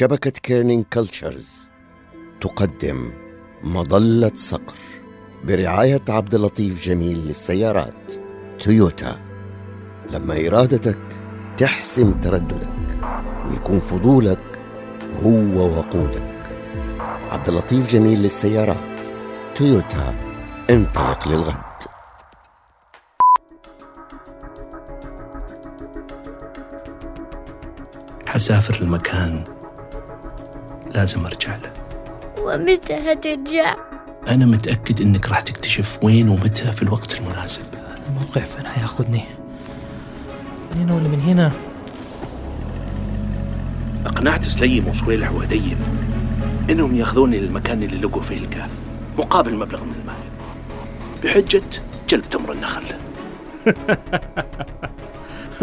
شبكة 0.00 0.30
Kerning 0.30 0.84
Cultures 0.84 1.68
تقدم 2.40 3.12
مظلة 3.62 4.30
صقر 4.34 4.74
برعاية 5.44 6.02
عبد 6.08 6.34
اللطيف 6.34 6.84
جميل 6.86 7.18
للسيارات. 7.26 8.12
تويوتا 8.58 9.20
لما 10.10 10.46
إرادتك 10.46 10.98
تحسم 11.58 12.12
ترددك 12.12 12.68
ويكون 13.46 13.80
فضولك 13.80 14.60
هو 15.22 15.78
وقودك. 15.78 16.32
عبد 17.30 17.48
اللطيف 17.48 17.92
جميل 17.92 18.22
للسيارات. 18.22 19.00
تويوتا 19.56 20.14
انطلق 20.70 21.28
للغد. 21.28 21.54
حسافر 28.28 28.82
المكان 28.82 29.59
لازم 30.94 31.24
أرجع 31.26 31.56
له. 31.56 31.72
ومتى 32.42 32.94
هترجع؟ 32.94 33.76
أنا 34.28 34.46
متأكد 34.46 35.00
إنك 35.00 35.28
راح 35.28 35.40
تكتشف 35.40 35.98
وين 36.02 36.28
ومتى 36.28 36.72
في 36.72 36.82
الوقت 36.82 37.20
المناسب. 37.20 37.62
الموقع 38.08 38.40
فين 38.40 38.66
حياخذني 38.66 39.22
من 40.74 40.80
هنا 40.82 40.94
ولا 40.94 41.08
من 41.08 41.20
هنا. 41.20 41.52
أقنعت 44.06 44.44
سليم 44.44 44.88
وصويلح 44.88 45.32
وهديم 45.32 45.76
إنهم 46.70 46.96
يأخذوني 46.96 47.38
للمكان 47.38 47.82
اللي 47.82 47.96
لقوا 48.06 48.22
فيه 48.22 48.38
الكهف 48.38 48.70
مقابل 49.18 49.54
مبلغ 49.54 49.84
من 49.84 49.92
المال. 50.00 50.14
بحجة 51.24 51.62
جلب 52.08 52.24
تمر 52.30 52.52
النخل. 52.52 52.82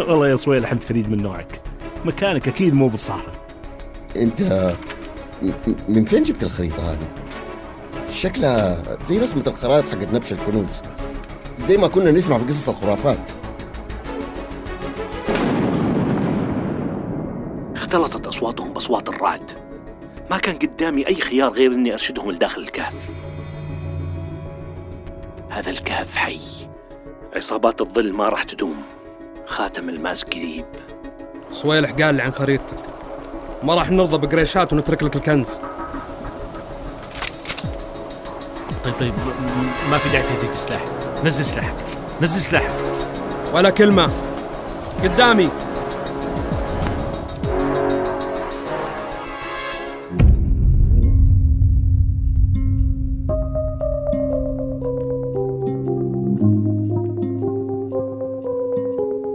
والله 0.08 0.28
يا 0.28 0.36
صويلح 0.36 0.72
أنت 0.72 0.84
فريد 0.84 1.10
من 1.10 1.22
نوعك. 1.24 1.62
مكانك 2.06 2.48
أكيد 2.48 2.74
مو 2.74 2.88
بالصحراء. 2.88 3.36
م- 4.16 4.32
من 5.90 6.06
فين 6.06 6.24
جبت 6.24 6.44
الخريطة 6.44 6.92
هذه؟ 6.92 7.08
شكلها 8.10 8.84
زي 9.06 9.18
رسمة 9.18 9.44
الخرائط 9.48 9.88
حقت 9.88 10.14
نبش 10.14 10.34
الكنوز 10.34 10.82
زي 11.68 11.78
ما 11.78 11.88
كنا 11.88 12.12
نسمع 12.12 12.38
في 12.38 12.46
قصص 12.46 12.70
الخرافات. 12.70 13.32
اختلطت 17.76 18.28
أصواتهم 18.28 18.74
بأصوات 18.74 19.10
الرعد. 19.10 19.52
ما 20.32 20.38
كان 20.38 20.56
قدامي 20.56 21.08
أي 21.08 21.16
خيار 21.16 21.50
غير 21.50 21.72
إني 21.72 21.94
أرشدهم 21.94 22.32
لداخل 22.32 22.62
الكهف. 22.62 23.10
هذا 25.50 25.70
الكهف 25.70 26.16
حي. 26.16 26.40
عصابات 27.36 27.82
الظل 27.82 28.14
ما 28.14 28.30
راح 28.30 28.44
تدوم. 28.44 28.82
خاتم 29.46 29.90
الماس 29.90 30.24
قريب. 30.24 30.66
صويلح 31.52 31.92
قال 31.92 32.16
لي 32.16 32.22
عن 32.22 32.32
خريطتك. 32.32 32.97
ما 33.64 33.76
راح 33.76 33.92
نرضى 33.92 34.28
بقريشات 34.28 34.74
ونترك 34.74 35.04
لك 35.04 35.16
الكنز. 35.16 35.50
طيب 38.84 38.94
طيب 39.00 39.14
ما 39.92 39.98
في 39.98 40.10
داعي 40.10 40.24
تهديد 40.24 40.56
سلاح. 40.56 40.82
نزل 41.26 41.46
سلاحك. 41.46 41.74
نزل 42.22 42.42
سلاحك. 42.42 42.72
ولا 43.54 43.70
كلمة. 43.70 44.10
قدامي. 45.04 45.50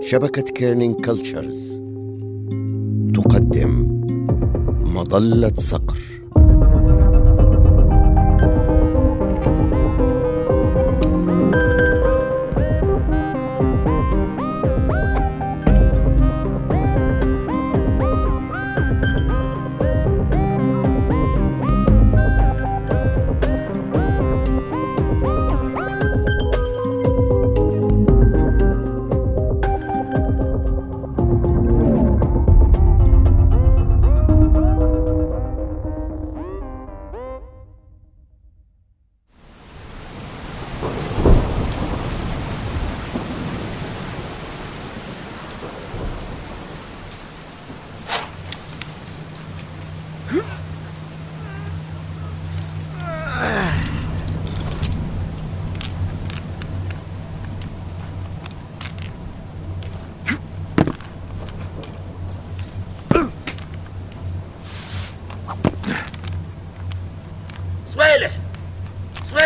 شبكة 0.01 0.43
كيرنينج 0.43 1.05
كلتشرز 1.05 1.82
مظلة 4.93 5.53
صقر 5.57 5.97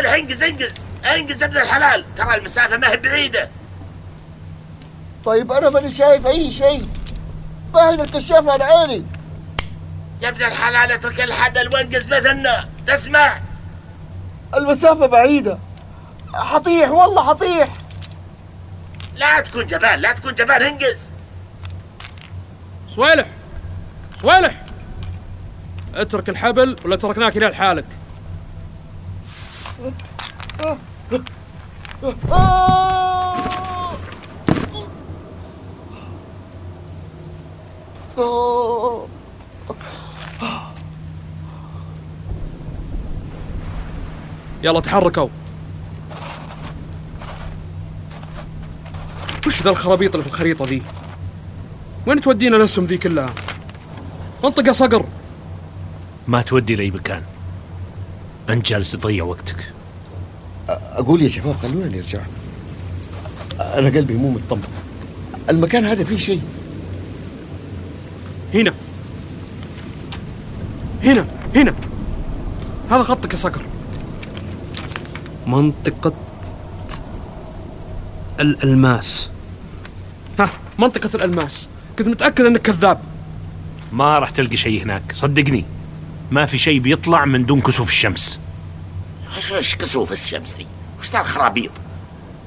صويلح 0.07 0.19
انقز 0.19 0.43
انقز 0.43 0.87
انقز 1.05 1.43
يا 1.43 1.47
ابن 1.47 1.57
الحلال. 1.57 2.05
ترى 2.17 2.37
المسافة 2.37 2.77
ما 2.77 2.91
هي 2.91 2.97
بعيدة. 2.97 3.49
طيب 5.25 5.53
أنا 5.53 5.71
ماني 5.71 5.91
شايف 5.91 6.27
أي 6.27 6.53
شيء. 6.53 6.89
باهي 7.75 7.95
الكشاف 7.95 8.49
على 8.49 8.65
عيني؟ 8.65 9.05
يا 10.23 10.29
ابن 10.29 10.45
الحلال 10.45 10.93
اترك 10.93 11.21
الحبل 11.21 11.75
وانقز 11.75 12.07
مثلنا 12.07 12.69
تسمع. 12.87 13.41
المسافة 14.55 15.07
بعيدة. 15.07 15.59
حطيح 16.35 16.91
والله 16.91 17.23
حطيح. 17.23 17.69
لا 19.17 19.41
تكون 19.41 19.67
جبان 19.67 19.99
لا 19.99 20.13
تكون 20.13 20.35
جبان 20.35 20.63
انقز 20.63 21.13
صويلح 22.89 23.27
صويلح. 24.21 24.63
اترك 25.95 26.29
الحبل 26.29 26.77
ولا 26.85 26.97
تركناك 26.97 27.37
إلى 27.37 27.47
لحالك 27.47 27.85
يلا 29.79 29.91
تحركوا 44.81 45.29
وش 49.47 49.63
ذا 49.63 49.71
الخرابيط 49.71 50.15
اللي 50.15 50.23
في 50.23 50.29
الخريطة 50.29 50.65
ذي؟ 50.65 50.83
وين 52.07 52.21
تودينا 52.21 52.57
الأسهم 52.57 52.85
ذي 52.85 52.99
كلها؟ 52.99 53.31
منطقة 54.45 54.73
صقر 54.73 55.07
ما 56.29 56.43
تودي 56.43 56.77
لأي 56.77 56.91
مكان 56.91 57.23
أنت 58.51 58.67
جالس 58.67 58.93
تضيع 58.93 59.25
وقتك. 59.25 59.73
أقول 60.69 61.23
يا 61.23 61.29
شباب 61.29 61.57
خلونا 61.57 61.89
نرجع. 61.89 62.21
أنا 63.61 63.89
قلبي 63.89 64.15
مو 64.15 64.31
مطمن 64.31 64.69
المكان 65.49 65.85
هذا 65.85 66.05
فيه 66.05 66.17
شيء. 66.17 66.43
هنا. 68.55 68.75
هنا. 71.05 71.27
هنا. 71.57 71.75
هذا 72.91 73.03
خطك 73.03 73.33
يا 73.33 73.39
صقر 73.39 73.63
منطقة 75.47 76.13
الألماس 78.41 79.31
ها 80.39 80.51
منطقة 80.79 81.11
الألماس. 81.15 81.69
كنت 81.99 82.09
متأكد 82.09 82.45
أنك 82.45 82.63
كذاب. 82.63 83.01
ما 83.93 84.19
راح 84.19 84.31
تلقى 84.31 84.57
شيء 84.57 84.83
هناك 84.83 85.13
صدقني. 85.13 85.65
ما 86.31 86.47
في 86.47 86.59
شيء 86.59 86.81
بيطلع 86.81 87.25
من 87.25 87.47
دون 87.47 87.61
كسوف 87.61 87.89
الشمس. 87.89 88.41
إيش 89.37 89.77
كسوف 89.77 90.13
الشمس 90.13 90.55
دي. 90.55 90.67
وش 91.01 91.11
ذا 91.11 91.21
الخرابيط 91.21 91.71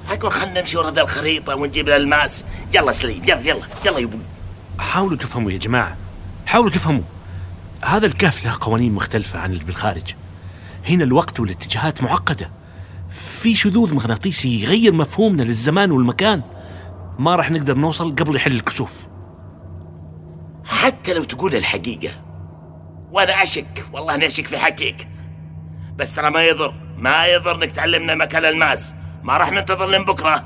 أقول 0.09 0.31
خلنا 0.31 0.59
نمشي 0.59 0.77
ورا 0.77 0.91
ذا 0.91 1.01
الخريطة 1.01 1.55
ونجيب 1.55 1.87
الالماس 1.87 2.45
يلا 2.73 2.91
سليم 2.91 3.23
يلا 3.23 3.39
يلا 3.39 3.61
يلا 3.85 3.97
يبو 3.97 4.17
حاولوا 4.79 5.17
تفهموا 5.17 5.51
يا 5.51 5.57
جماعة. 5.57 5.97
حاولوا 6.45 6.69
تفهموا. 6.69 7.03
هذا 7.81 8.05
الكهف 8.05 8.45
له 8.45 8.57
قوانين 8.61 8.91
مختلفة 8.91 9.39
عن 9.39 9.51
اللي 9.51 9.63
بالخارج. 9.63 10.15
هنا 10.87 11.03
الوقت 11.03 11.39
والاتجاهات 11.39 12.03
معقدة. 12.03 12.51
في 13.09 13.55
شذوذ 13.55 13.93
مغناطيسي 13.93 14.61
يغير 14.61 14.93
مفهومنا 14.93 15.43
للزمان 15.43 15.91
والمكان. 15.91 16.43
ما 17.19 17.35
راح 17.35 17.51
نقدر 17.51 17.77
نوصل 17.77 18.15
قبل 18.15 18.35
يحل 18.35 18.55
الكسوف. 18.55 19.07
حتى 20.65 21.13
لو 21.13 21.23
تقول 21.23 21.55
الحقيقة 21.55 22.13
وأنا 23.11 23.43
أشك 23.43 23.85
والله 23.93 24.15
إني 24.15 24.27
أشك 24.27 24.47
في 24.47 24.57
حكيك 24.57 25.07
بس 25.99 26.15
ترى 26.15 26.29
ما 26.29 26.43
يضر. 26.43 26.73
ما 26.97 27.25
يضر 27.25 27.55
إنك 27.55 27.71
تعلمنا 27.71 28.15
مكان 28.15 28.45
الماس. 28.45 28.93
ما 29.23 29.37
راح 29.37 29.51
ننتظر 29.51 29.89
لين 29.89 30.05
بكرة. 30.05 30.43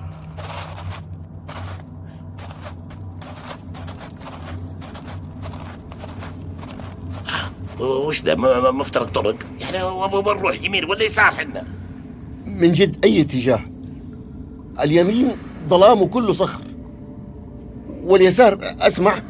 آه، 7.79 7.97
وش 7.97 8.23
ذا 8.23 8.35
مفترق 8.71 9.09
طرق؟ 9.09 9.35
يعني 9.59 9.77
بنروح 10.21 10.61
يمين 10.61 10.85
ولا 10.85 11.03
يسار 11.03 11.31
حنا؟ 11.31 11.63
من 12.45 12.73
جد 12.73 13.05
أي 13.05 13.21
اتجاه؟ 13.21 13.63
اليمين 14.79 15.37
ظلام 15.67 16.01
وكله 16.01 16.33
صخر. 16.33 16.61
واليسار 18.03 18.57
أسمع. 18.61 19.21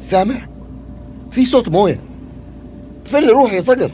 سامع؟ 0.00 0.36
في 1.30 1.44
صوت 1.44 1.68
موية. 1.68 2.07
فين 3.08 3.20
نروح 3.20 3.52
يا 3.52 3.60
صقر؟ 3.60 3.90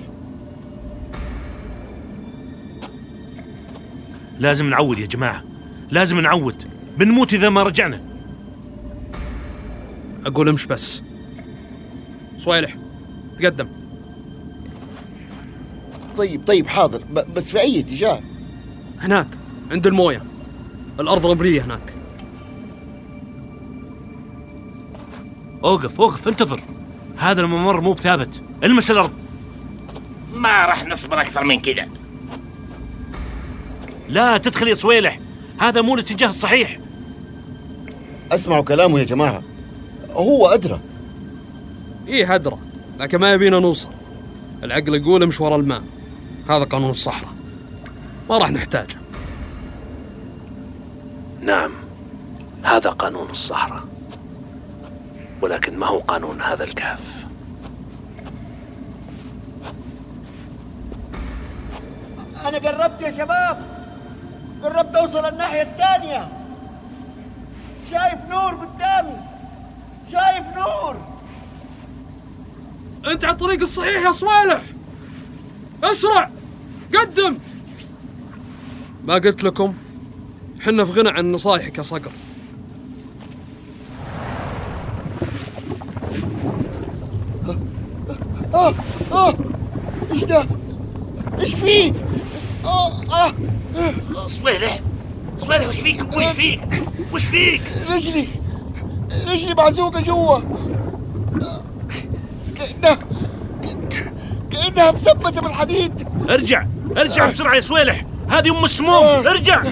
لازم 4.38 4.70
نعود 4.70 4.99
يا 4.99 5.06
جماعة. 5.06 5.43
لازم 5.90 6.20
نعود. 6.20 6.69
بنموت 6.99 7.34
إذا 7.34 7.49
ما 7.50 7.62
رجعنا. 7.62 8.00
أقول 10.26 10.49
امش 10.49 10.66
بس. 10.66 11.02
صويلح 12.38 12.76
تقدم. 13.38 13.69
طيب 16.16 16.44
طيب 16.46 16.66
حاضر. 16.66 17.02
بس 17.37 17.44
في 17.44 17.61
أي 17.61 17.81
اتجاه؟ 17.81 18.20
هناك 19.00 19.28
عند 19.70 19.87
الموية. 19.87 20.22
الأرض 21.00 21.26
رمليه 21.26 21.64
هناك. 21.64 21.94
أوقف 25.64 26.00
أوقف 26.00 26.28
انتظر. 26.28 26.61
هذا 27.16 27.40
الممر 27.40 27.81
مو 27.81 27.93
بثابت. 27.93 28.43
المس 28.64 28.90
الأرض. 28.90 29.12
ما 30.34 30.64
راح 30.64 30.84
نصبر 30.84 31.20
أكثر 31.20 31.44
من 31.44 31.61
كذا. 31.61 31.88
لا 34.08 34.38
تدخل 34.38 34.69
يا 34.69 34.75
صويلح 34.75 35.20
هذا 35.58 35.82
مو 35.82 35.94
الاتجاه 35.94 36.28
الصحيح. 36.28 36.78
أسمعوا 38.32 38.64
كلامه 38.64 38.99
يا 38.99 39.05
جماعة. 39.05 39.43
هو 40.12 40.46
أدرى. 40.46 40.81
إيه 42.08 42.34
هدرة 42.34 42.58
لكن 43.00 43.19
ما 43.19 43.32
يبينا 43.32 43.61
نوصل. 43.61 43.88
العقل 44.62 44.94
يقول 44.94 45.22
امش 45.22 45.40
ورا 45.40 45.56
الماء. 45.56 45.82
هذا 46.49 46.64
قانون 46.64 46.90
الصحراء. 46.90 47.32
ما 48.31 48.38
راح 48.38 48.50
نحتاجه. 48.50 48.96
نعم 51.43 51.70
هذا 52.62 52.90
قانون 52.90 53.31
الصحراء. 53.31 53.94
ولكن 55.44 55.79
ما 55.79 55.87
هو 55.87 55.99
قانون 55.99 56.41
هذا 56.41 56.64
الكهف. 56.64 57.00
أنا 62.46 62.58
قربت 62.58 63.00
يا 63.02 63.11
شباب. 63.11 63.67
قربت 64.62 64.94
أوصل 64.94 65.29
الناحية 65.29 65.62
الثانية. 65.62 66.29
شايف 67.91 68.19
نور 68.31 68.55
قدامي. 68.55 69.17
شايف 70.12 70.46
نور. 70.56 70.96
أنت 73.06 73.25
على 73.25 73.32
الطريق 73.32 73.61
الصحيح 73.62 74.06
يا 74.06 74.12
صوالح. 74.12 74.62
أسرع. 75.82 76.31
قدم. 76.94 77.38
ما 79.05 79.14
قلت 79.14 79.44
لكم 79.44 79.75
حنا 80.61 80.85
في 80.85 80.93
غنى 81.00 81.08
عن 81.08 81.32
نصايحك 81.32 81.79
يا 81.79 81.82
صقر 81.82 82.11
آه 88.55 88.75
آه 89.12 89.35
إيش 90.12 90.25
ده؟ 90.25 90.47
آه 92.64 93.32
صويلح 94.28 94.81
صويلح 95.38 95.69
وش 95.69 95.81
فيك؟ 95.81 96.16
وش 96.16 96.25
فيك؟ 96.25 96.61
وش 97.12 97.25
فيك؟ 97.25 97.62
رجلي 97.90 98.28
رجلي 99.26 99.55
معزوقة 99.55 100.00
جوا. 100.00 100.38
كأنها 102.56 102.99
كأنها 104.50 104.90
مثبتة 104.90 105.40
بالحديد. 105.40 106.08
ارجع 106.31 106.66
ارجع 106.96 107.31
بسرعة 107.31 107.55
يا 107.55 107.61
صويلح 107.61 108.05
هذه 108.28 108.58
أم 108.58 108.64
السموم. 108.64 109.26
ارجع. 109.26 109.62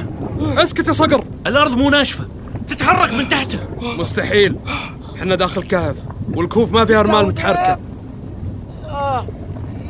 اسكت 0.41 0.89
يا 0.89 0.93
صقر. 0.93 1.25
الأرض 1.47 1.77
مو 1.77 1.91
ناشفة. 1.91 2.25
تتحرك 2.69 3.13
من 3.13 3.29
تحته. 3.29 3.59
مستحيل. 3.81 4.57
حنا 5.21 5.35
داخل 5.35 5.63
كهف 5.63 5.97
والكهوف 6.35 6.73
ما 6.73 6.85
فيها 6.85 7.03
رمال 7.03 7.27
متحركة. 7.27 7.73
آه 7.73 7.79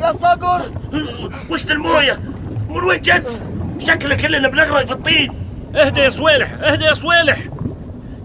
يا 0.03 0.13
صقر. 0.13 0.71
وش 1.51 1.65
ذا 1.67 1.73
الموية؟ 1.73 2.21
من 2.69 2.85
وين 2.85 3.03
جت؟ 3.03 3.43
شكلنا 3.79 4.15
كلنا 4.15 4.49
بنغرق 4.49 4.87
في 4.87 4.93
الطين. 4.93 5.33
اهدى 5.77 6.01
يا 6.01 6.11
صويلح 6.11 6.53
اهدى 6.53 6.85
يا 6.85 6.95
صويلح. 6.95 7.39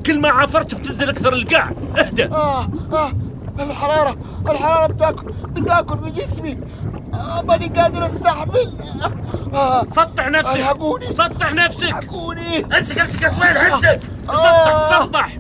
كل 0.06 0.20
ما 0.20 0.30
عافرت 0.30 0.76
بتنزل 0.76 1.10
أكثر 1.10 1.34
القاع. 1.34 1.72
اهدى. 1.98 2.26
آه 2.26 2.68
آه 2.94 3.12
الحرارة 3.60 4.18
الحرارة 4.50 4.88
بتاكل 4.88 5.34
بتاكل 5.50 5.98
في 5.98 6.22
جسمي. 6.22 6.58
آه 7.14 7.42
ماني 7.42 7.68
قادر 7.68 8.06
أستحمل. 8.06 8.78
آه 9.54 9.88
سطح 9.92 10.28
نفسك. 10.28 10.56
الحقوني. 10.56 11.14
سطح 11.14 11.54
نفسك. 11.54 11.84
الحقوني 11.84 12.78
أمسك 12.78 13.00
أمسك 13.00 13.22
يا 13.22 13.30
صويلح 13.30 13.74
أمسك. 13.74 14.00
سطح 14.28 14.90
سطح. 14.90 15.38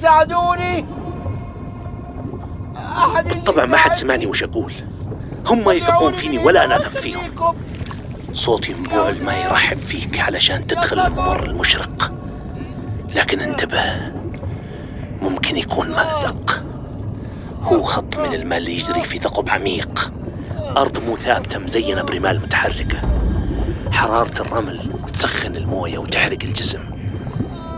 ساعدوني. 0.00 0.84
أحد 2.96 3.44
طبعا 3.44 3.66
ما 3.66 3.76
حد. 3.76 3.94
سمعني 3.94 4.26
وش 4.26 4.42
أقول. 4.42 4.72
هم 5.46 5.70
يثقون 5.70 6.12
فيني 6.12 6.38
ولا 6.38 6.64
أنا 6.64 6.76
أثق 6.76 7.00
فيهم. 7.00 7.54
صوتي 8.34 8.72
ينبوع 8.72 9.08
الماء 9.08 9.46
يرحب 9.46 9.78
فيك 9.78 10.20
علشان 10.20 10.66
تدخل 10.66 10.98
الممر 10.98 11.42
المشرق. 11.46 12.12
لكن 13.14 13.40
انتبه 13.40 14.12
ممكن 15.22 15.56
يكون 15.56 15.90
مأزق. 15.90 16.62
هو 17.62 17.82
خط 17.82 18.16
من 18.16 18.34
الماء 18.34 18.58
اللي 18.58 18.78
يجري 18.78 19.02
في 19.02 19.18
ثقب 19.18 19.48
عميق. 19.48 20.12
أرض 20.76 21.04
مو 21.04 21.16
ثابتة 21.16 21.58
مزينة 21.58 22.02
برمال 22.02 22.40
متحركة. 22.40 23.00
حرارة 23.92 24.42
الرمل 24.42 24.90
تسخن 25.12 25.56
الموية 25.56 25.98
وتحرق 25.98 26.38
الجسم. 26.42 26.80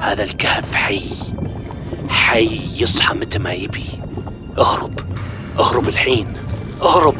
هذا 0.01 0.23
الكهف 0.23 0.75
حي. 0.75 1.11
حي 2.09 2.83
يصحى 2.83 3.15
متى 3.15 3.39
ما 3.39 3.53
يبي. 3.53 4.02
أهرب. 4.59 5.01
أهرب 5.59 5.89
الحين. 5.89 6.27
أهرب. 6.83 7.15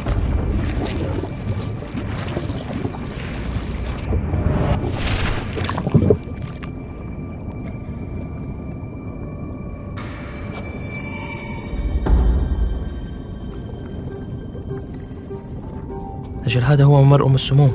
أجل 16.45 16.61
هذا 16.61 16.83
هو 16.83 17.03
ممر 17.03 17.25
أم 17.25 17.35
السموم. 17.35 17.71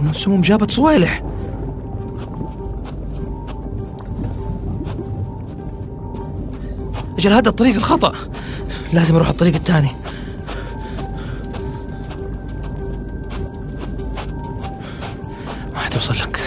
أم 0.00 0.10
السموم 0.10 0.40
جابت 0.40 0.70
صوالح. 0.70 1.31
أجل 7.22 7.32
هذا 7.32 7.48
الطريق 7.48 7.74
الخطأ. 7.74 8.14
لازم 8.92 9.16
أروح 9.16 9.28
الطريق 9.28 9.54
الثاني. 9.54 9.90
ما 15.74 15.78
حتوصل 15.78 16.14
لك. 16.14 16.40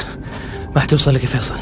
ما 0.75 0.81
حتوصل 0.81 1.13
لك 1.13 1.23
يا 1.23 1.27
فيصل. 1.27 1.55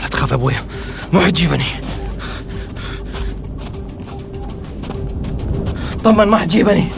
لا 0.00 0.08
تخاف 0.10 0.30
يا 0.30 0.36
ابويا 0.36 0.64
ما 1.12 1.20
حتجيبني. 1.20 1.64
طمن 6.04 6.24
ما 6.24 6.36
حتجيبني. 6.36 6.88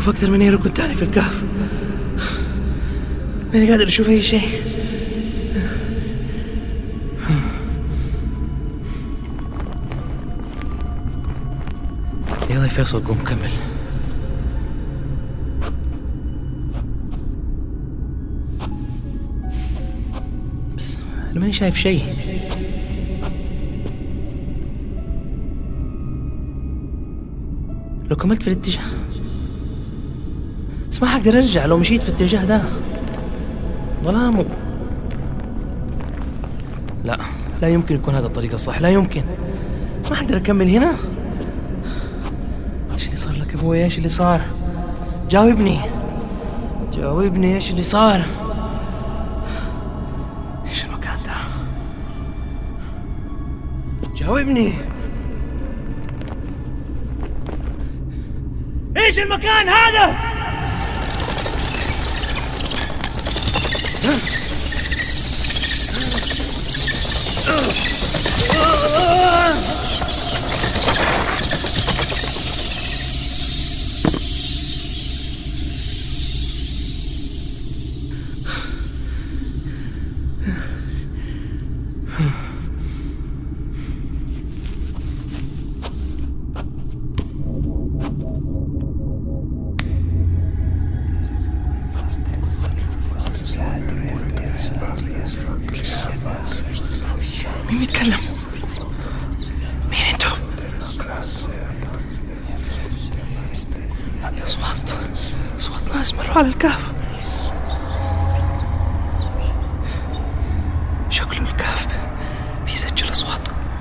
يخوف 0.00 0.14
أكثر 0.14 0.30
من 0.30 0.42
يركض 0.42 0.68
تاني 0.68 0.94
في 0.94 1.02
الكهف. 1.02 1.44
ماني 3.52 3.70
قادر 3.70 3.88
أشوف 3.88 4.08
أي 4.08 4.22
شيء. 4.22 4.48
يلا 12.50 12.64
يا 12.64 12.68
فيصل 12.68 13.04
قوم 13.04 13.18
كمل. 13.18 13.50
بس 20.76 20.98
أنا 21.30 21.40
ماني 21.40 21.52
شايف 21.52 21.76
شيء. 21.76 22.04
لو 28.10 28.16
كملت 28.16 28.42
في 28.42 28.48
الاتجاه. 28.48 28.99
ما 31.02 31.08
حقدر 31.08 31.36
ارجع 31.36 31.66
لو 31.66 31.78
مشيت 31.78 32.02
في 32.02 32.08
الاتجاه 32.08 32.44
ده. 32.44 32.62
ظلام. 34.04 34.44
لا 37.04 37.18
لا 37.62 37.68
يمكن 37.68 37.94
يكون 37.94 38.14
هذا 38.14 38.26
الطريق 38.26 38.52
الصح 38.52 38.80
لا 38.80 38.88
يمكن. 38.88 39.22
ما 40.10 40.16
حقدر 40.16 40.36
أكمل 40.36 40.68
هنا؟ 40.68 40.94
إيش 42.94 43.06
اللي 43.06 43.16
صار 43.16 43.32
لك 43.32 43.54
أبوي؟ 43.54 43.84
إيش 43.84 43.98
اللي 43.98 44.08
صار؟ 44.08 44.40
جاوبني. 45.30 45.78
جاوبني 46.92 47.54
إيش 47.54 47.70
اللي 47.70 47.82
صار؟ 47.82 48.24
إيش 50.68 50.84
المكان 50.84 51.18
ده؟ 51.26 51.32
جاوبني. 54.16 54.72
إيش 58.96 59.20
المكان 59.20 59.68
هذا؟ 59.68 60.29
Ugh! 64.02 64.40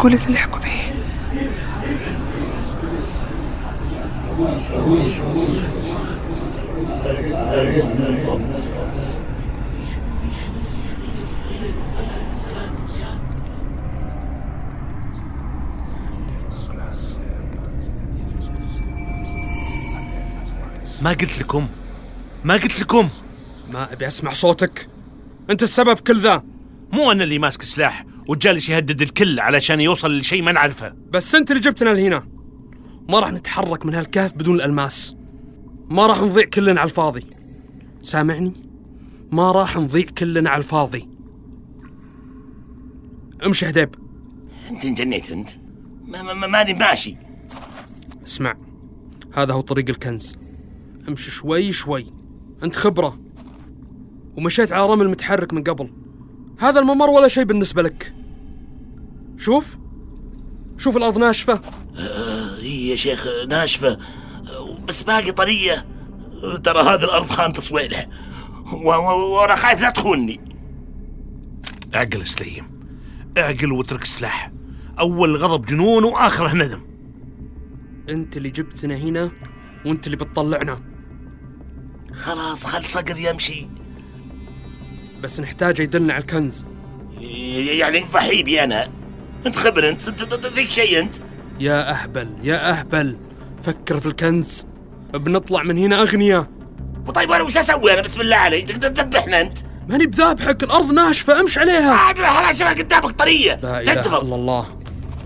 كل 0.10 0.16
اللي 0.16 0.34
لحقوا 0.34 0.60
به 0.60 0.70
ما 21.01 21.10
قلت 21.10 21.39
لكم. 21.39 21.68
ما 22.44 22.54
قلت 22.54 22.80
لكم. 22.82 23.10
ما 23.72 23.94
أبي 23.94 24.08
أسمع 24.08 24.32
صوتك. 24.32 24.88
أنت 25.50 25.63
السبب 25.63 25.94
في 25.94 26.04
كل 26.04 26.22
ذا. 26.22 26.44
مو 26.94 27.12
أنا 27.12 27.24
اللي 27.24 27.39
ماسك 27.39 27.62
سلاح. 27.62 28.09
وجالس 28.30 28.70
يهدد 28.70 29.02
الكل 29.02 29.40
علشان 29.40 29.82
يوصل 29.82 30.18
لشيء 30.18 30.42
ما 30.42 30.52
نعرفه. 30.52 30.94
بس 31.12 31.36
انت 31.36 31.52
اللي 31.52 31.62
جبتنا 31.62 31.90
لهنا. 31.90 32.28
ما 33.10 33.20
راح 33.20 33.32
نتحرك 33.32 33.86
من 33.86 33.96
هالكهف 33.96 34.34
بدون 34.34 34.56
الألماس. 34.56 35.16
ما 35.90 36.08
راح 36.08 36.22
نضيع 36.22 36.46
كلنا 36.46 36.80
على 36.82 36.90
الفاضي. 36.90 37.24
سامعني؟ 38.02 38.54
ما 39.32 39.52
راح 39.52 39.78
نضيع 39.78 40.06
كلنا 40.18 40.50
على 40.50 40.58
الفاضي. 40.58 41.10
امشي 43.46 43.70
هديب. 43.70 43.90
انت 44.70 44.86
انجنيت 44.86 45.32
انت؟ 45.32 45.50
ما 46.08 46.22
ما- 46.22 46.34
ما- 46.34 46.48
ماني 46.48 46.74
ماشي. 46.74 47.16
اسمع 48.24 48.58
هذا 49.34 49.54
هو 49.54 49.62
طريق 49.62 49.90
الكنز. 49.90 50.36
امشي 51.10 51.32
شوي 51.32 51.72
شوي. 51.72 52.06
انت 52.64 52.76
خبرة. 52.76 53.20
ومشيت 54.38 54.72
على 54.72 54.86
رمل 54.86 55.10
متحرك 55.10 55.54
من 55.54 55.64
قبل. 55.64 55.90
هذا 56.60 56.80
الممر 56.80 57.10
ولا 57.10 57.28
شيء 57.28 57.44
بالنسبة 57.44 57.82
لك. 57.82 58.19
شوف. 59.39 59.77
شوف 60.77 60.98
الأرض 60.98 61.17
ناشفة. 61.17 61.62
اي 62.60 62.88
يا 62.88 62.96
شيخ 62.96 63.27
ناشفة. 63.50 64.00
بس 64.88 65.01
باقي 65.03 65.31
طرية. 65.31 65.86
ترى 66.63 66.81
هذه 66.81 67.03
الأرض 67.03 67.25
خانة 67.25 67.53
صويلة. 67.53 68.05
و- 68.74 68.93
و- 68.93 69.39
وأنا 69.39 69.55
خايف 69.55 69.81
لا 69.81 69.89
تخونني 69.89 70.39
أعقل 71.96 72.27
سليم. 72.27 72.79
أعقل 73.38 73.72
واترك 73.72 74.01
السلاح 74.01 74.51
أول 75.00 75.36
غضب 75.36 75.65
جنون 75.65 76.03
وآخره 76.03 76.53
ندم. 76.55 76.81
أنت 78.10 78.38
اللي 78.38 78.50
جبتنا 78.50 78.96
هنا 78.96 79.31
وأنت 79.86 80.05
اللي 80.08 80.17
بتطلعنا. 80.17 80.79
خلاص 82.13 82.65
خل 82.65 82.84
صقر 82.84 83.17
يمشي. 83.17 83.67
بس 85.22 85.39
نحتاجه 85.39 85.81
يدلنا 85.81 86.13
على 86.13 86.22
الكنز. 86.22 86.65
يعني 87.22 88.05
فحيبي 88.05 88.63
أنا 88.63 88.91
أنت 89.46 89.55
خبر 89.55 89.89
أنت 89.89 90.01
فيك 90.48 90.69
شيء 90.69 91.00
أنت. 91.00 91.15
يا 91.60 91.91
أهبل 91.91 92.29
يا 92.43 92.69
أهبل. 92.69 93.17
فكر 93.62 94.00
في 94.00 94.05
الكنز. 94.05 94.65
بنطلع 95.13 95.63
من 95.63 95.77
هنا 95.77 96.01
أغنياء 96.01 96.48
طيب 97.15 97.31
أنا 97.31 97.43
وش 97.43 97.58
أسوي 97.58 97.93
أنا؟ 97.93 98.01
بسم 98.01 98.22
الله 98.22 98.36
عليك. 98.36 98.67
تقدر 98.67 98.88
تذبحنا 98.88 99.41
أنت. 99.41 99.58
ماني 99.88 100.08
بذابحك 100.08 100.63
الأرض 100.63 100.91
ناشفة. 100.91 101.39
امشي 101.39 101.60
عليها. 101.60 101.91
عاد 101.91 102.19
الحلال 102.19 102.55
شبه 102.55 102.69
قدامك 102.69 103.12
طرية. 103.12 103.60
لا 103.63 103.84
تنتفض 103.84 104.25
إلا 104.25 104.36
الله. 104.36 104.65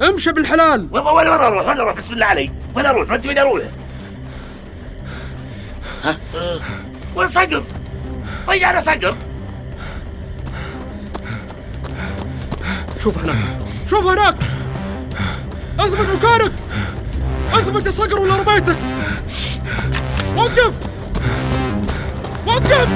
أمشي 0.02 0.32
بالحلال. 0.32 0.88
وين 0.92 1.04
وين 1.04 1.16
وين 1.16 1.28
أروح؟ 1.28 1.68
وين 1.68 1.80
أروح؟ 1.80 1.96
بسم 1.96 2.14
الله 2.14 2.26
عليك. 2.26 2.52
وين 2.76 2.86
أروح؟ 2.86 3.10
ما 3.10 3.16
أنت 3.16 3.26
وين 3.26 3.38
أروح؟ 3.38 3.64
ها؟ 6.04 6.18
آه، 6.36 6.60
وين 7.16 7.28
صقر 7.28 7.64
ضيعنا 8.48 8.82
صقر 8.82 9.16
شوف 13.04 13.18
هناك 13.18 13.63
شوف 13.94 14.08
هناك. 14.08 14.36
أثبت 15.80 16.08
مكانك. 16.16 16.52
أثبت 17.54 17.86
يا 17.86 17.92
صقر 17.92 18.20
ولا 18.20 18.36
رميتك 18.36 18.78
وقف. 20.36 20.74
وقف. 22.48 22.88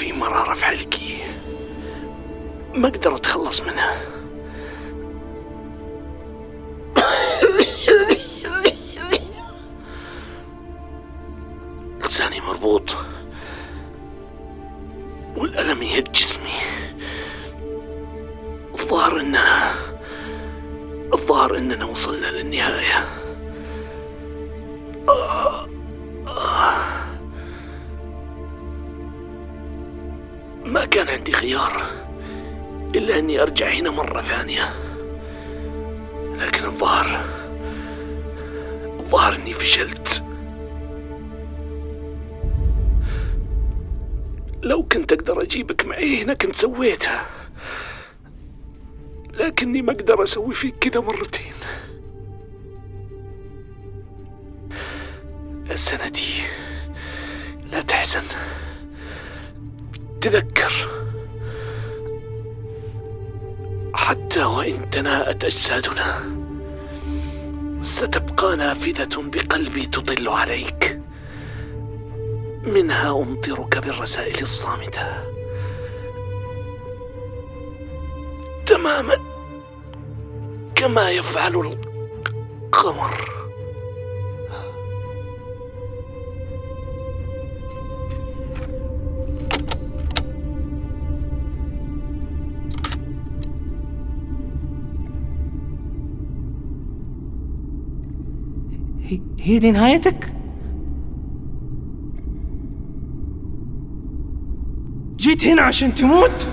في 0.00 0.12
مرارة 0.12 0.54
في 0.54 0.64
حلقي 0.64 1.14
ما 2.74 2.88
أقدر 2.88 3.16
أتخلص 3.16 3.60
منها. 3.60 4.00
لساني 12.04 12.40
مربوط. 12.40 12.96
والألم 15.36 15.82
يهد 15.82 16.12
جسمي. 16.12 16.60
الظاهر 18.74 19.20
إننا 19.20 19.74
الظاهر 21.12 21.56
إننا 21.56 21.84
وصلنا 21.84 22.26
للنهاية. 22.26 23.08
كان 30.90 31.08
عندي 31.08 31.32
خيار 31.32 31.82
إلا 32.94 33.18
أني 33.18 33.42
أرجع 33.42 33.68
هنا 33.68 33.90
مرة 33.90 34.22
ثانية. 34.22 34.74
لكن 36.36 36.64
الظاهر 36.64 37.24
الظاهر 39.00 39.34
أني 39.34 39.52
فشلت. 39.52 40.22
لو 44.62 44.82
كنت 44.82 45.12
أقدر 45.12 45.42
أجيبك 45.42 45.86
معي 45.86 46.22
هنا 46.22 46.34
كنت 46.34 46.54
سويتها. 46.54 47.26
لكني 49.32 49.82
ما 49.82 49.92
أقدر 49.92 50.22
أسوي 50.22 50.54
فيك 50.54 50.74
كذا 50.78 51.00
مرتين. 51.00 51.54
يا 55.70 55.76
سندي 55.76 56.42
لا 57.70 57.82
تحزن. 57.82 58.24
تذكر. 60.20 60.72
حتى 63.94 64.44
وإن 64.44 64.90
تناءت 64.90 65.44
أجسادنا 65.44 66.24
ستبقى 67.80 68.56
نافذة 68.56 69.22
بقلبي 69.22 69.86
تطل 69.86 70.28
عليك. 70.28 71.00
منها 72.62 73.10
أمطرك 73.10 73.78
بالرسائل 73.78 74.42
الصامتة. 74.42 75.24
تماما 78.66 79.16
كما 80.74 81.10
يفعل 81.10 81.56
القمر. 81.56 83.39
هي- 99.42 99.58
دي 99.58 99.70
نهايتك؟ 99.70 100.32
جيت 105.16 105.44
هنا 105.44 105.62
عشان 105.62 105.94
تموت؟ 105.94 106.48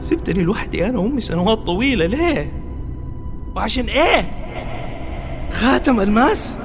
سبتني 0.00 0.42
لوحدي 0.42 0.86
أنا 0.86 0.98
وأمي 0.98 1.20
سنوات 1.20 1.58
طويلة 1.58 2.06
ليه؟ 2.06 2.52
وعشان 3.56 3.84
إيه؟ 3.84 4.30
خاتم 5.50 6.00
الماس؟ 6.00 6.56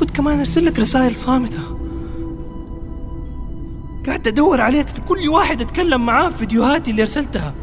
كنت 0.00 0.10
كمان 0.10 0.38
أرسل 0.38 0.64
لك 0.64 0.78
رسائل 0.78 1.16
صامتة 1.16 1.58
قعدت 4.06 4.26
أدور 4.26 4.60
عليك 4.60 4.88
في 4.88 5.00
كل 5.00 5.28
واحد 5.28 5.60
أتكلم 5.60 6.06
معاه 6.06 6.28
في 6.28 6.38
فيديوهاتي 6.38 6.90
اللي 6.90 7.02
أرسلتها 7.02 7.54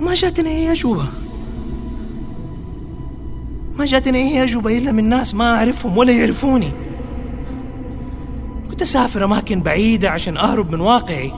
ما 0.00 0.14
جاتني 0.14 0.50
اي 0.50 0.72
اجوبه 0.72 1.06
ما 3.76 3.84
جاتني 3.84 4.18
اي 4.18 4.44
اجوبه 4.44 4.78
إلا 4.78 4.92
من 4.92 5.08
ناس 5.08 5.34
ما 5.34 5.56
أعرفهم 5.56 5.98
ولا 5.98 6.12
يعرفوني. 6.12 6.72
كنت 8.70 8.82
أسافر 8.82 9.24
أماكن 9.24 9.62
بعيدة 9.62 10.10
عشان 10.10 10.36
أهرب 10.36 10.72
من 10.72 10.80
واقعي. 10.80 11.32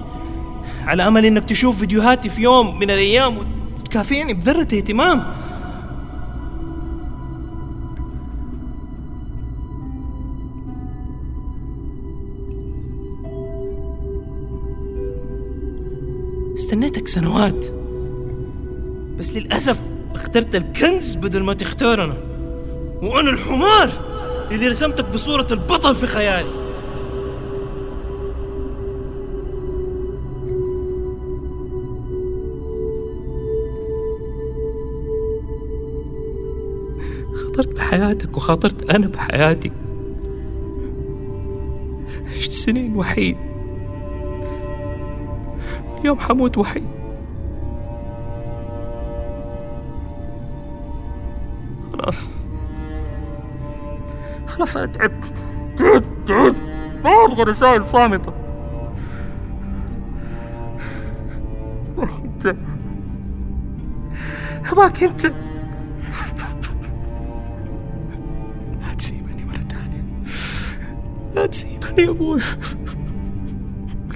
على 0.87 1.09
أمل 1.09 1.27
إنك 1.27 1.45
تشوف 1.45 1.79
فيديوهاتي 1.79 2.29
في 2.29 2.43
يوم 2.43 2.79
من 2.79 2.91
الأيام 2.91 3.39
وتكافئني 3.81 4.35
بذرة 4.35 4.61
اهتمام. 4.63 5.25
استنيتك 16.55 17.09
سنوات. 17.09 17.82
بس 19.19 19.35
للأسف 19.35 19.81
اخترت 20.15 20.55
الكنز 20.55 21.15
بدل 21.15 21.43
ما 21.43 21.53
تختار 21.53 22.05
أنا. 22.05 22.15
وأنا 23.03 23.31
الحمار 23.31 23.91
اللي 24.51 24.69
رسمتك 24.69 25.05
بصورة 25.05 25.47
البطل 25.51 25.95
في 25.95 26.07
خيالي. 26.07 26.63
خاطرت 37.35 37.69
بحياتك 37.69 38.37
وخاطرت 38.37 38.91
أنا 38.91 39.07
بحياتي. 39.07 39.73
عشت 42.37 42.53
سنين 42.53 42.97
وحيد. 42.97 43.37
اليوم 46.01 46.19
حموت 46.19 46.59
وحيد. 46.59 47.02
خلاص 54.63 54.77
أنا 54.77 54.87
تعبت 54.87 55.35
تعبت 55.77 56.05
تعبت 56.27 56.57
ما 57.05 57.11
أبغى 57.25 57.43
رسائل 57.43 57.85
صامتة. 57.85 58.33
انت 61.99 62.57
ابغاك 64.73 65.03
انت 65.03 65.25
لا 68.83 68.95
تسيبني 68.99 69.45
مرة 69.45 69.65
ثانية. 69.69 70.05
لا 71.35 71.47
تسيبني 71.47 72.03
يا 72.03 72.11
أبوي. 72.11 72.41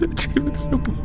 لا 0.00 0.06
تسيبني 0.06 0.60
يا 0.60 0.72
أبوي. 0.72 0.96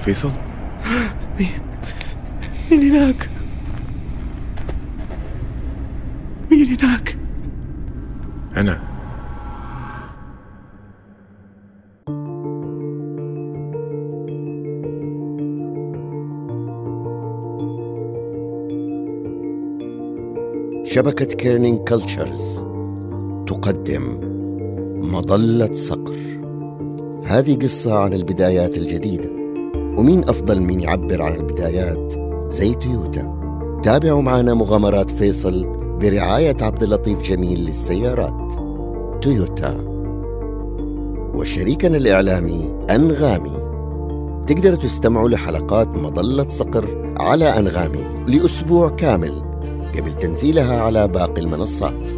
فيصل 0.00 0.32
مين 2.70 2.90
هناك؟ 2.90 3.30
مين 6.50 6.78
هناك؟ 6.80 7.16
أنا 8.56 8.89
شبكة 21.00 21.24
Kerning 21.24 21.78
Cultures 21.78 22.62
تقدم 23.46 24.18
مظلة 25.12 25.72
صقر. 25.72 26.16
هذه 27.24 27.58
قصة 27.58 27.98
عن 27.98 28.12
البدايات 28.12 28.78
الجديدة. 28.78 29.30
ومين 29.74 30.28
أفضل 30.28 30.60
من 30.62 30.80
يعبر 30.80 31.22
عن 31.22 31.34
البدايات؟ 31.34 32.12
زي 32.52 32.74
تويوتا 32.74 33.40
تابعوا 33.82 34.22
معنا 34.22 34.54
مغامرات 34.54 35.10
فيصل 35.10 35.66
برعاية 36.00 36.56
عبد 36.60 36.82
اللطيف 36.82 37.22
جميل 37.22 37.64
للسيارات. 37.64 38.52
تويوتا. 39.22 39.84
وشريكنا 41.34 41.96
الإعلامي 41.96 42.70
أنغامي. 42.90 43.70
تقدروا 44.46 44.78
تستمعوا 44.78 45.28
لحلقات 45.28 45.94
مظلة 45.94 46.44
صقر 46.44 47.14
على 47.20 47.58
أنغامي 47.58 48.04
لأسبوع 48.26 48.88
كامل. 48.88 49.49
قبل 49.96 50.14
تنزيلها 50.14 50.82
على 50.82 51.08
باقي 51.08 51.40
المنصات. 51.40 52.08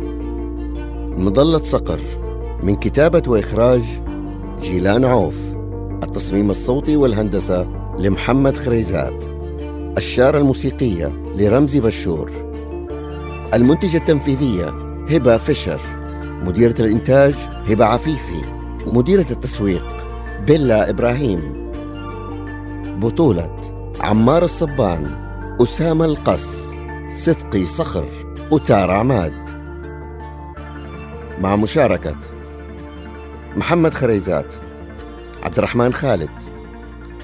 مظلة 1.19 1.59
صقر 1.59 2.01
من 2.63 2.77
كتابة 2.77 3.23
وإخراج 3.27 3.83
جيلان 4.63 5.05
عوف. 5.05 5.35
التصميم 6.03 6.51
الصوتي 6.51 6.97
والهندسة 6.97 7.69
لمحمد 7.99 8.57
خريزات. 8.57 9.25
الشارة 9.97 10.39
الموسيقية 10.39 11.13
لرمزي 11.37 11.81
بشور. 11.81 12.31
المنتجة 13.55 13.97
التنفيذية 13.97 14.75
هبة 15.11 15.37
فيشر. 15.37 15.81
مديرة 16.47 16.75
الإنتاج 16.81 17.35
هبة 17.69 17.85
عفيفي. 17.85 18.43
ومديرة 18.87 19.27
التسويق 19.31 19.85
بيلا 20.47 20.91
إبراهيم. 20.91 21.71
بطولة 23.01 23.57
عمار 24.01 24.45
الصبان 24.45 25.07
أسامة 25.63 26.05
القص. 26.05 26.72
صدقي 27.15 27.67
صخر 27.67 28.05
وتار 28.51 28.91
عماد 28.91 29.51
مع 31.41 31.57
مشاركة 31.57 32.17
محمد 33.57 33.95
خريزات 33.95 34.55
عبد 35.43 35.59
الرحمن 35.59 35.93
خالد 35.93 36.31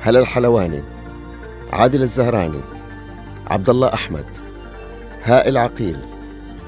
هلا 0.00 0.20
الحلواني 0.20 0.82
عادل 1.72 2.02
الزهراني 2.02 2.60
عبد 3.50 3.70
الله 3.70 3.94
أحمد 3.94 4.26
هائل 5.22 5.58
عقيل 5.58 5.98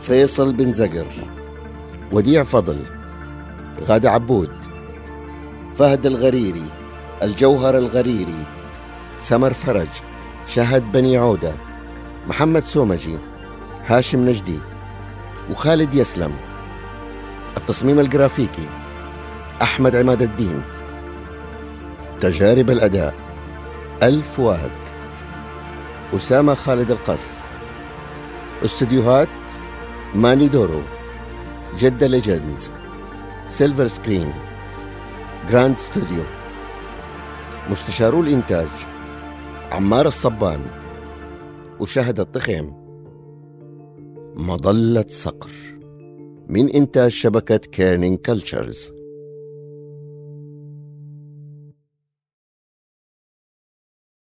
فيصل 0.01 0.53
بن 0.53 0.73
زقر 0.73 1.07
وديع 2.13 2.43
فضل 2.43 2.85
غادة 3.85 4.11
عبود 4.11 4.51
فهد 5.75 6.07
الغريري 6.07 6.71
الجوهر 7.23 7.79
الغريري 7.79 8.47
سمر 9.19 9.53
فرج 9.53 9.89
شهد 10.47 10.93
بني 10.93 11.17
عودة. 11.17 11.70
محمد 12.31 12.65
سومجي 12.65 13.19
هاشم 13.87 14.29
نجدي 14.29 14.59
وخالد 15.51 15.95
يسلم. 15.95 16.33
التصميم 17.57 17.99
الجرافيكي 18.01 18.67
أحمد 19.63 19.97
عماد 19.97 20.23
الدين. 20.23 20.63
تجارب 22.21 22.71
الأداء 22.71 23.15
الفؤاد 24.03 24.71
أسامة 26.17 26.55
خالد 26.55 26.91
القص 26.91 27.27
استديوهات 28.65 29.29
ماني 30.15 30.49
دورو. 30.49 30.83
جدة 31.79 32.07
Legends. 32.07 32.71
Silver 33.47 33.87
Screen. 33.87 34.33
Grand 35.49 35.77
Studio. 35.77 36.25
مستشارو 37.71 38.21
الإنتاج 38.21 38.69
عمار 39.73 40.07
الصبان. 40.07 40.80
وشهد 41.81 42.21
الطخيم 42.21 42.75
مظلة 44.37 45.05
صقر. 45.09 45.51
من 46.49 46.71
إنتاج 46.71 47.11
شبكة 47.11 47.57
Kerning 47.57 48.19
Cultures 48.19 49.00